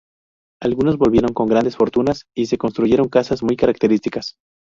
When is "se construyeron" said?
2.47-3.07